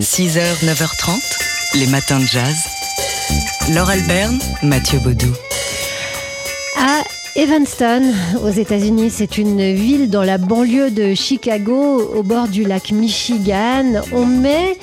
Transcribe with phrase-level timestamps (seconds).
[0.00, 2.56] 6h, 9h30, les matins de jazz.
[3.72, 5.32] Laure Alberne, Mathieu Baudou.
[6.76, 7.02] À
[7.36, 12.90] Evanston, aux États-Unis, c'est une ville dans la banlieue de Chicago, au bord du lac
[12.90, 14.02] Michigan.
[14.12, 14.76] On met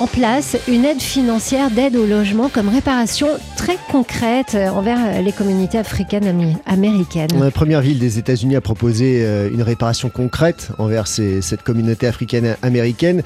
[0.00, 5.78] en place une aide financière d'aide au logement comme réparation très concrète envers les communautés
[5.78, 7.28] africaines américaines.
[7.38, 12.56] La première ville des États-Unis a proposé euh, une réparation concrète envers cette communauté africaine
[12.62, 13.22] américaine.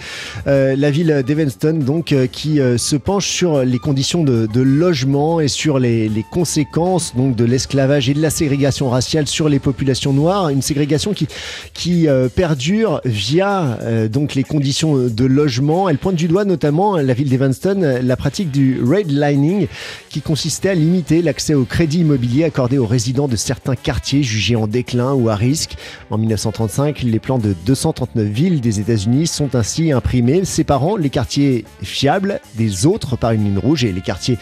[0.47, 5.41] Euh, la ville d'Evanston, donc, euh, qui euh, se penche sur les conditions de, logement
[5.41, 10.13] et sur les, conséquences donc de l'esclavage et de la ségrégation raciale sur les populations
[10.13, 10.49] noires.
[10.49, 15.89] Une ségrégation qui, euh, perdure via euh, donc les conditions de logement.
[15.89, 19.67] Elle pointe du doigt notamment notamment la ville d'Evanston la pratique du redlining
[20.09, 24.57] qui consistait à limiter l'accès au crédit immobilier accordé aux résidents de certains quartiers jugés
[24.57, 25.77] en déclin ou à risque.
[26.11, 31.67] En 1935, les plans de 239 villes des États-Unis sont ainsi imprimés, séparant les quartiers
[31.83, 34.39] fiables des autres par une ligne rouge et les quartiers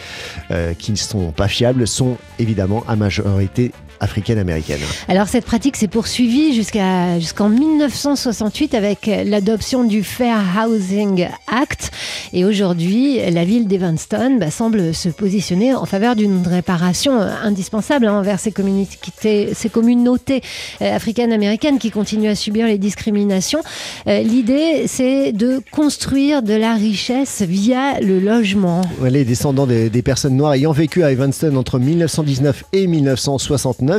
[0.51, 4.79] euh, qui ne sont pas fiables sont évidemment à majorité africaine-américaine.
[5.07, 11.91] Alors cette pratique s'est poursuivie jusqu'à jusqu'en 1968 avec l'adoption du Fair Housing Act
[12.33, 18.19] et aujourd'hui la ville d'Evanston bah, semble se positionner en faveur d'une réparation indispensable hein,
[18.19, 20.41] envers ces communautés, ces communautés
[20.81, 23.61] euh, africaines-américaines qui continuent à subir les discriminations.
[24.07, 28.81] Euh, L'idée c'est de construire de la richesse via le logement.
[29.01, 33.92] Les descendants des, des personnes noires ayant vécu à Evanston entre 1919 et 1969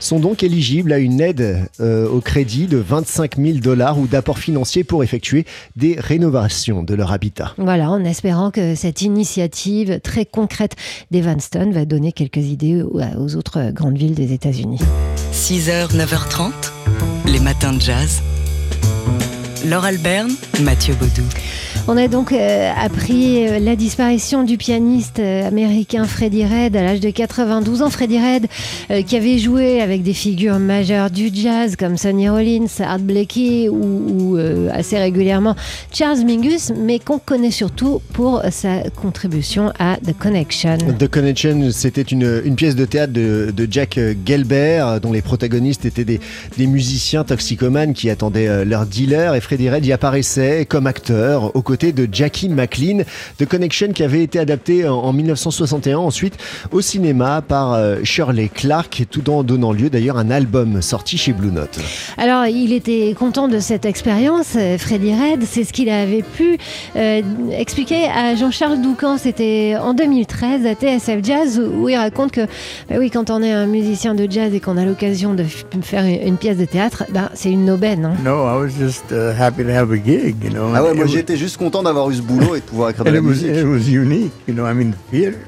[0.00, 4.38] sont donc éligibles à une aide euh, au crédit de 25 000 dollars ou d'apport
[4.38, 7.54] financier pour effectuer des rénovations de leur habitat.
[7.58, 10.76] Voilà, en espérant que cette initiative très concrète
[11.10, 14.80] d'Evanston va donner quelques idées aux autres grandes villes des États-Unis.
[15.32, 16.52] 6h, 9h30,
[17.26, 18.22] les matins de jazz.
[19.66, 21.22] Laure Alberne, Mathieu Baudou.
[21.88, 26.82] On a donc euh, appris euh, la disparition du pianiste euh, américain Freddie Red à
[26.82, 27.90] l'âge de 92 ans.
[27.90, 28.46] Freddie Red
[28.92, 33.68] euh, qui avait joué avec des figures majeures du jazz comme Sonny Rollins, Art Blakey
[33.68, 34.38] ou,
[34.72, 35.56] assez régulièrement
[35.92, 40.78] Charles Mingus, mais qu'on connaît surtout pour sa contribution à The Connection.
[40.98, 46.20] The Connection, c'était une, pièce de théâtre de, Jack Gelber dont les protagonistes étaient des,
[46.58, 51.92] musiciens toxicomanes qui attendaient leur dealer et Freddie Red y apparaissait comme acteur aux côté
[51.92, 52.98] de Jackie McLean,
[53.38, 56.34] The Connection qui avait été adapté en 1961 ensuite
[56.70, 61.16] au cinéma par euh, Shirley Clark, tout en donnant lieu d'ailleurs à un album sorti
[61.16, 61.78] chez Blue Note.
[62.18, 66.58] Alors il était content de cette expérience, euh, Freddy Red, c'est ce qu'il avait pu
[66.94, 67.22] euh,
[67.52, 72.42] expliquer à Jean-Charles Doucan, c'était en 2013 à TSF Jazz où il raconte que
[72.90, 75.44] bah oui, quand on est un musicien de jazz et qu'on a l'occasion de
[75.80, 78.04] faire une pièce de théâtre, bah, c'est une aubaine.
[78.04, 78.22] Hein.
[78.22, 80.70] No, I was just uh, happy to have a gig, you know.
[80.74, 83.10] Ah ouais, moi j'étais juste content d'avoir eu ce boulot et de pouvoir écrire de
[83.10, 83.48] la musique.
[83.48, 84.66] it was unique, you know.
[84.66, 85.38] I mean, theater.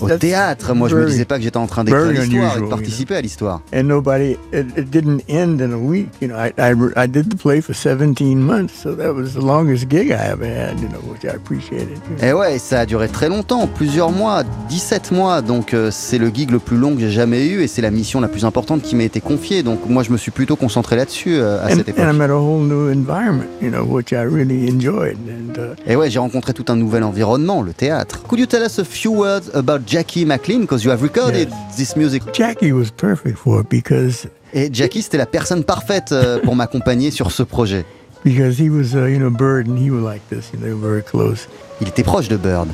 [0.00, 2.60] Au théâtre, moi je me very- disais pas que j'étais en train d'écrire l'histoire et
[2.60, 3.60] de participer à l'histoire.
[3.74, 6.08] And nobody, it, it didn't end in a week.
[6.20, 9.40] You know, I, I, I did the play for 17 months, so that was the
[9.44, 11.98] longest gig I ever had, you know, which I appreciated.
[12.10, 12.24] you know.
[12.28, 16.28] Et ouais, ça a duré très longtemps, plusieurs mois, 17 mois, donc euh, c'est le
[16.28, 18.82] gig le plus long que j'ai jamais eu et c'est la mission la plus importante
[18.82, 21.76] qui m'a été confiée, donc moi je me suis plutôt concentré là-dessus euh, à And,
[21.76, 22.04] cette époque.
[22.04, 25.16] and I met a whole new environment, you know, which I really enjoyed.
[25.28, 28.22] And uh, Et ouais, j'ai rencontré tout un nouvel environnement, le théâtre.
[28.24, 31.96] Could you tell us a few words about Jackie McLean, because you have recorded this
[31.96, 32.22] music?
[32.32, 37.10] Jackie was perfect for it because Et Jackie, c'était la personne parfaite euh, pour m'accompagner
[37.10, 37.84] sur ce projet.
[38.24, 40.50] because he was, uh, you know, Bird, and he was like this.
[40.52, 41.48] You know, they were very close.
[41.82, 42.68] Il était proche de Bird.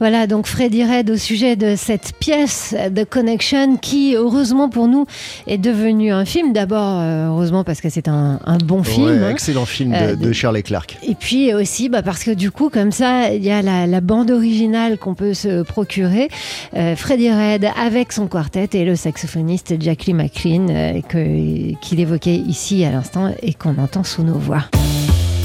[0.00, 5.06] Voilà donc Freddy Red au sujet de cette pièce The Connection qui heureusement pour nous
[5.46, 6.52] est devenue un film.
[6.52, 9.06] D'abord euh, heureusement parce que c'est un, un bon film.
[9.06, 9.30] Ouais, hein.
[9.30, 10.98] excellent film de, Euh, de Shirley Clark.
[11.06, 14.00] Et puis aussi bah, parce que du coup comme ça il y a la, la
[14.00, 16.28] bande originale qu'on peut se procurer.
[16.74, 22.34] Euh, Freddie Red avec son quartet et le saxophoniste Jack Lee McLean euh, qu'il évoquait
[22.34, 24.64] ici à l'instant et qu'on entend sous nos voix.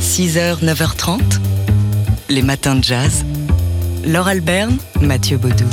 [0.02, 1.20] 6h, 9h30,
[2.30, 3.26] les matins de jazz.
[4.06, 5.66] Laure Alberne, Mathieu Baudou.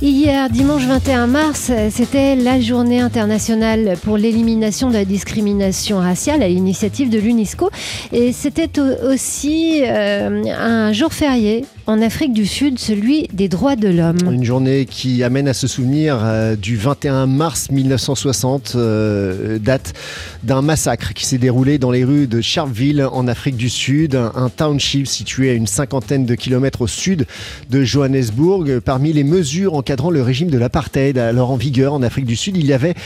[0.00, 6.48] Hier, dimanche 21 mars, c'était la journée internationale pour l'élimination de la discrimination raciale à
[6.48, 7.68] l'initiative de l'UNESCO.
[8.12, 13.74] Et c'était au- aussi euh, un jour férié en Afrique du Sud, celui des droits
[13.74, 14.18] de l'homme.
[14.30, 19.94] Une journée qui amène à se souvenir euh, du 21 mars 1960, euh, date
[20.42, 24.32] d'un massacre qui s'est déroulé dans les rues de Sharpeville en Afrique du Sud, un,
[24.34, 27.24] un township situé à une cinquantaine de kilomètres au sud
[27.70, 28.80] de Johannesburg.
[28.80, 32.58] Parmi les mesures encadrant le régime de l'apartheid alors en vigueur en Afrique du Sud,
[32.58, 32.96] il y avait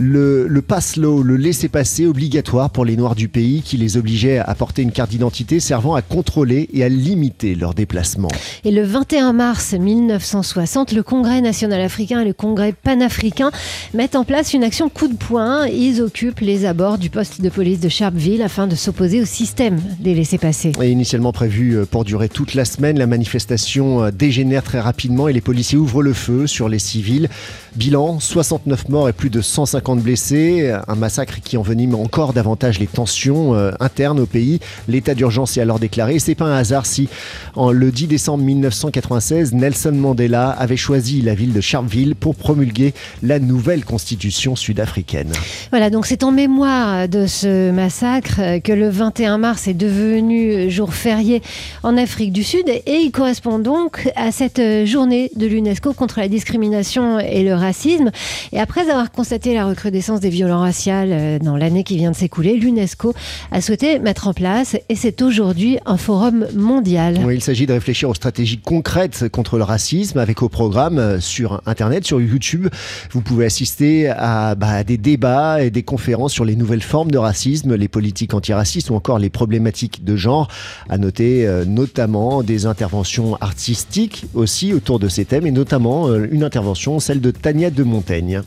[0.00, 4.38] le, le pass law, le laisser-passer obligatoire pour les Noirs du pays qui les obligeait
[4.38, 8.30] à porter une carte d'identité servant à contrôler et à limiter leurs déplacements.
[8.64, 13.50] Et le 21 mars 1960, le Congrès national africain et le Congrès panafricain
[13.92, 15.66] mettent en place une action coup de poing.
[15.66, 19.80] Ils occupent les abords du poste de police de Sharpeville afin de s'opposer au système
[19.98, 20.72] des laissés-passer.
[20.82, 25.34] Initialement prévu euh, pour durer toute la semaine, la manifestation euh, dégénère très rapidement et
[25.34, 27.28] les policiers ouvrent le feu sur les civils.
[27.76, 30.72] Bilan 69 morts et plus de 150 blessés.
[30.88, 34.60] Un massacre qui envenime encore davantage les tensions euh, internes au pays.
[34.88, 36.18] L'état d'urgence est alors déclaré.
[36.18, 37.08] C'est pas un hasard si,
[37.56, 42.94] en le 10 décembre 1996, Nelson Mandela avait choisi la ville de Sharpeville pour promulguer
[43.22, 45.32] la nouvelle constitution sud-africaine.
[45.70, 50.94] Voilà, donc c'est en mémoire de ce massacre que le 21 mars est devenu jour
[50.94, 51.42] férié
[51.82, 56.28] en Afrique du Sud et il correspond donc à cette journée de l'UNESCO contre la
[56.28, 58.10] discrimination et le racisme.
[58.52, 62.16] Et après avoir constaté la recrudescence des violences raciales euh, dans l'année qui vient de
[62.16, 63.14] s'écouler, l'UNESCO
[63.50, 67.18] a souhaité mettre en place, et c'est aujourd'hui un forum mondial.
[67.24, 71.20] Oui, il s'agit de réfléchir aux stratégies concrètes contre le racisme avec au programme euh,
[71.20, 72.68] sur Internet, sur YouTube.
[73.12, 77.18] Vous pouvez assister à bah, des débats et des conférences sur les nouvelles formes de
[77.18, 80.48] racisme, les politiques antiracistes ou encore les problématiques de genre.
[80.88, 86.26] À noter euh, notamment des interventions artistiques aussi autour de ces thèmes et notamment euh,
[86.30, 88.42] une intervention, celle de Tania de Montaigne.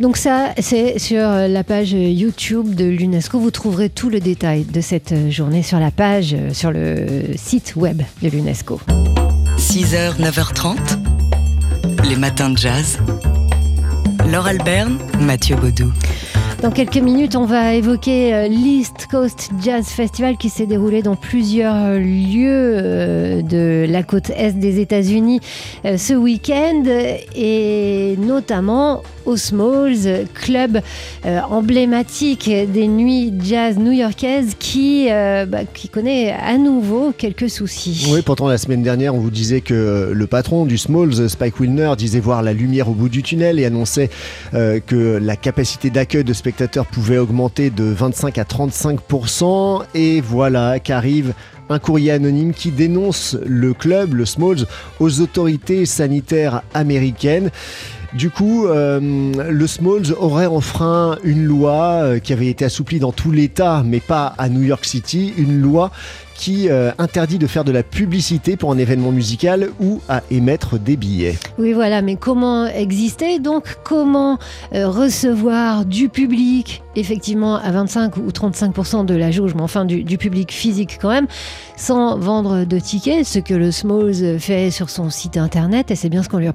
[0.00, 3.38] Donc ça, c'est sur la page YouTube de l'UNESCO.
[3.38, 7.74] Vous trouverez tout le détail de cette journée sur la page, euh, sur le site
[7.76, 8.80] web de l'UNESCO.
[9.58, 10.76] 6h, 9h30,
[12.08, 12.98] les matins de jazz.
[14.30, 15.92] Laure Alberne, Mathieu Baudou.
[16.62, 21.14] Dans quelques minutes, on va évoquer euh, l'East Coast Jazz Festival qui s'est déroulé dans
[21.14, 25.40] plusieurs lieux euh, de la côte est des États-Unis
[25.84, 26.84] euh, ce week-end
[27.34, 30.80] et notamment au Smalls, club
[31.50, 38.06] emblématique des nuits jazz new-yorkaises qui, bah, qui connaît à nouveau quelques soucis.
[38.12, 41.94] Oui, pourtant la semaine dernière, on vous disait que le patron du Smalls, Spike Wilner,
[41.98, 44.10] disait voir la lumière au bout du tunnel et annonçait
[44.52, 49.82] que la capacité d'accueil de spectateurs pouvait augmenter de 25 à 35%.
[49.96, 51.34] Et voilà qu'arrive
[51.68, 54.64] un courrier anonyme qui dénonce le club, le Smalls,
[55.00, 57.50] aux autorités sanitaires américaines.
[58.16, 63.12] Du coup, euh, le Smalls aurait enfreint une loi euh, qui avait été assouplie dans
[63.12, 65.90] tout l'État, mais pas à New York City, une loi
[66.34, 70.78] qui euh, interdit de faire de la publicité pour un événement musical ou à émettre
[70.78, 71.36] des billets.
[71.58, 73.38] Oui, voilà, mais comment exister?
[73.38, 74.38] Donc, comment
[74.72, 80.50] recevoir du public, effectivement, à 25 ou 35% de la jauge, mais enfin du, public
[80.50, 81.26] physique quand même,
[81.76, 86.08] sans vendre de tickets, ce que le Smalls fait sur son site internet, et c'est
[86.08, 86.48] bien ce qu'on lui,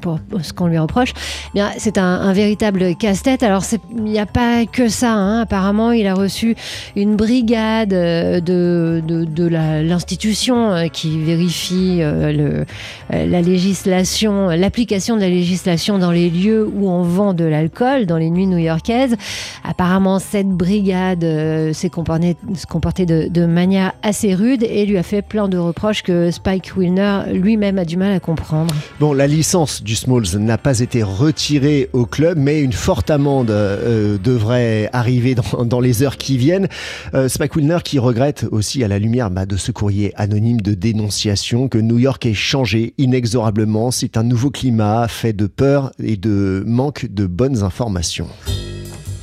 [0.80, 1.14] reproche.
[1.50, 3.44] Eh bien, c'est un, véritable casse-tête.
[3.44, 3.64] Alors,
[3.96, 5.14] il n'y a pas que ça.
[5.14, 5.42] Hein.
[5.42, 6.56] Apparemment, il a reçu
[6.96, 12.66] une brigade de, de, de l'institution qui vérifie le,
[13.10, 18.18] la législation, l'application de la législation dans les lieux où on vend de l'alcool, dans
[18.18, 19.16] les nuits new-yorkaises.
[19.64, 21.26] Apparemment, cette brigade
[21.74, 26.72] s'est comportée, de, manière assez rude et lui a fait plein de reproches que Spike
[26.78, 28.74] Wilner lui-même a du mal à comprendre.
[29.02, 33.52] Bon, la licence du Smalls n'a pas été retirée au club, mais une forte amende
[33.52, 35.36] euh, devrait arriver
[35.66, 36.70] dans, les heures qui viennent.
[37.14, 40.74] Euh, Spike Wilner qui regrette aussi à la lumière bah, de ce courrier anonyme de
[40.74, 43.92] dénonciation que New York ait changé inexorablement.
[43.92, 48.28] C'est un nouveau climat fait de peur et de manque de bonnes informations.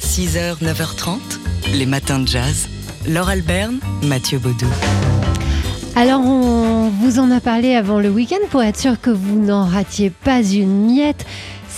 [0.09, 1.19] 6h, 9h30,
[1.75, 2.67] les matins de jazz.
[3.07, 4.67] Laure Alberne, Mathieu Baudou.
[5.97, 9.67] Alors, on vous en a parlé avant le week-end pour être sûr que vous n'en
[9.67, 11.27] ratiez pas une miette.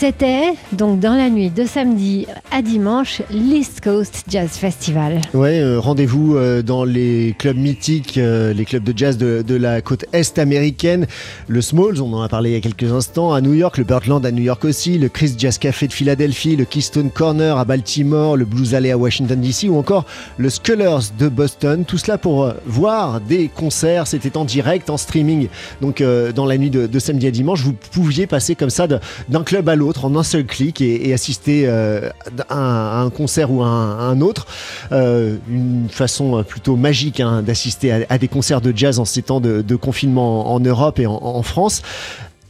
[0.00, 5.20] C'était donc dans la nuit de samedi à dimanche l'East Coast Jazz Festival.
[5.34, 9.82] Ouais, euh, rendez-vous euh, dans les clubs mythiques, euh, les clubs de jazz de, la
[9.82, 11.06] côte est américaine.
[11.48, 13.84] Le Smalls, on en a parlé il y a quelques instants, à New York, le
[13.84, 17.66] Birdland à New York aussi, le Chris Jazz Café de Philadelphie, le Keystone Corner à
[17.66, 20.06] Baltimore, le Blues Alley à Washington DC ou encore
[20.38, 21.84] le Scullers de Boston.
[21.84, 24.06] Tout cela pour voir des concerts.
[24.06, 25.48] C'était en direct, en streaming.
[25.82, 26.02] Donc
[26.34, 29.76] dans la nuit de, samedi à dimanche, vous pouviez passer comme ça d'un club à
[29.76, 32.10] l'autre en un seul clic et, assister euh,
[32.48, 34.46] à, un, concert ou à un, autre.
[34.92, 39.40] Euh, une façon plutôt magique hein, d'assister à, des concerts de jazz en ces temps
[39.40, 41.82] de, confinement en, Europe et en, France.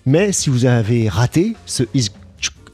[0.07, 1.85] Mais si vous avez raté ce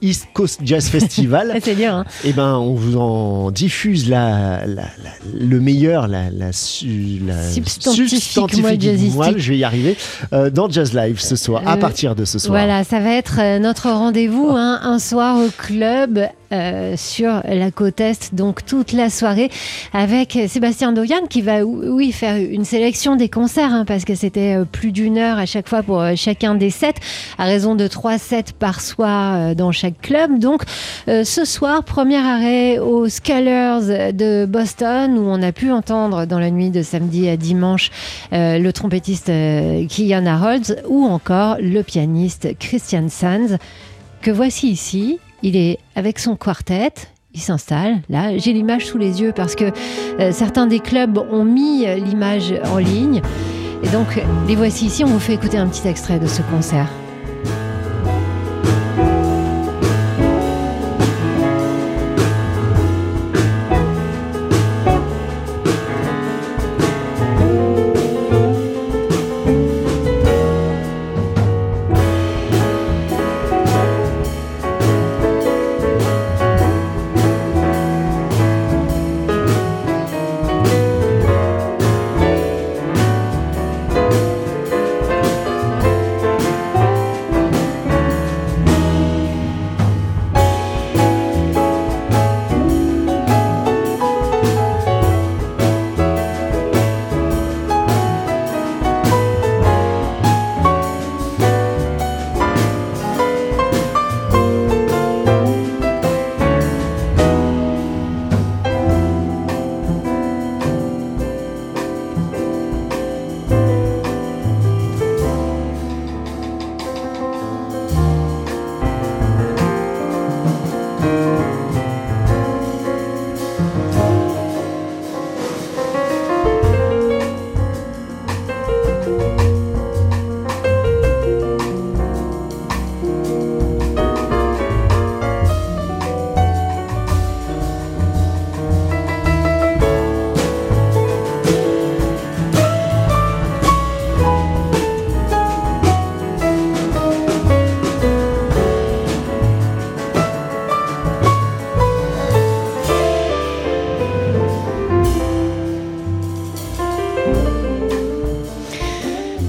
[0.07, 1.59] East Coast Jazz Festival.
[1.63, 1.93] C'est dur.
[1.93, 2.05] Hein.
[2.25, 8.37] Et ben, on vous en diffuse la, la, la le meilleur, la, la, substantifique,
[9.15, 9.97] moi, je vais y arriver,
[10.33, 12.59] euh, dans Jazz Live ce soir, euh, à partir de ce soir.
[12.59, 16.21] Voilà, ça va être notre rendez-vous, hein, un soir au club
[16.53, 19.51] euh, sur la côte Est, donc toute la soirée,
[19.93, 24.57] avec Sébastien Doyan qui va, oui, faire une sélection des concerts, hein, parce que c'était
[24.57, 26.95] euh, plus d'une heure à chaque fois pour euh, chacun des sets,
[27.39, 30.39] à raison de trois sets par soir dans chaque club.
[30.39, 30.63] Donc
[31.07, 36.51] ce soir, premier arrêt aux Scholars de Boston, où on a pu entendre dans la
[36.51, 37.91] nuit de samedi à dimanche
[38.33, 39.31] le trompettiste
[39.89, 43.57] Kian Harolds ou encore le pianiste Christian Sands,
[44.23, 45.19] que voici ici.
[45.43, 46.93] Il est avec son quartet.
[47.35, 48.01] Il s'installe.
[48.09, 49.71] Là, j'ai l'image sous les yeux parce que
[50.21, 53.21] euh, certains des clubs ont mis l'image en ligne.
[53.83, 55.05] Et donc, les voici ici.
[55.05, 56.89] On vous fait écouter un petit extrait de ce concert.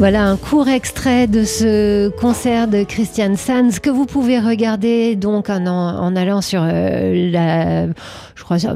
[0.10, 5.50] Voilà un court extrait de ce concert de Christian Sands que vous pouvez regarder donc
[5.50, 7.88] en, allant sur euh, la
[8.38, 8.68] je crois, je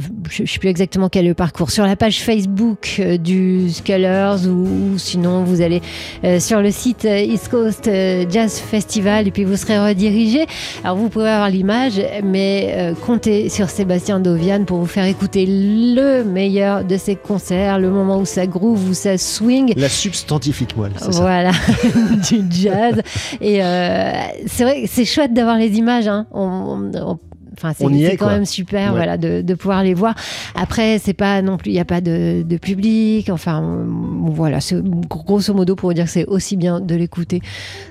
[0.42, 4.40] ne sais plus exactement quel est le parcours, sur la page Facebook euh, du Scholars
[4.48, 5.82] ou, sinon vous allez
[6.24, 10.46] euh, sur le site East Coast Jazz Festival et puis vous serez redirigé.
[10.84, 16.24] Alors vous pouvez avoir l'image, mais comptez sur Sébastien Dovian pour vous faire écouter le
[16.24, 19.74] meilleur de ses concerts, le moment où ça groove, où ça swing.
[19.78, 20.94] La substantifique moelle.
[21.12, 21.52] Voilà,
[22.30, 23.02] du jazz.
[23.40, 24.12] Et euh,
[24.48, 26.08] c'est vrai, c'est chouette d'avoir les images.
[26.08, 26.28] Hein.
[26.32, 27.18] On,
[27.64, 30.16] Enfin, c'est quand même super voilà, de, de, pouvoir les voir.
[30.56, 33.30] Après, c'est pas non plus, il n'y a pas de, de, public.
[33.30, 33.86] Enfin,
[34.26, 37.42] voilà, c'est grosso modo pour dire que c'est aussi bien de l'écouter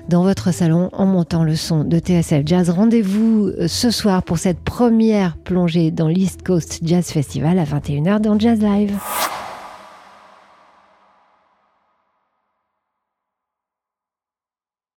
[0.09, 2.69] dans votre salon en montant le son de TSF Jazz.
[2.69, 8.19] Rendez-vous euh, ce soir pour cette première plongée dans l'East Coast Jazz Festival à 21h
[8.19, 8.93] dans Jazz Live.